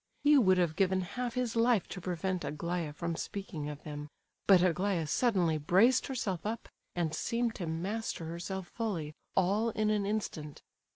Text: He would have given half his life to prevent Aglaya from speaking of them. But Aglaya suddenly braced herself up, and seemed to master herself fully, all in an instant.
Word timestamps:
He 0.23 0.35
would 0.35 0.57
have 0.57 0.75
given 0.75 1.01
half 1.01 1.35
his 1.35 1.55
life 1.55 1.87
to 1.89 2.01
prevent 2.01 2.43
Aglaya 2.43 2.91
from 2.91 3.15
speaking 3.15 3.69
of 3.69 3.83
them. 3.83 4.07
But 4.47 4.63
Aglaya 4.63 5.05
suddenly 5.05 5.59
braced 5.59 6.07
herself 6.07 6.43
up, 6.43 6.67
and 6.95 7.13
seemed 7.13 7.53
to 7.57 7.67
master 7.67 8.25
herself 8.25 8.67
fully, 8.69 9.13
all 9.37 9.69
in 9.69 9.91
an 9.91 10.07
instant. 10.07 10.63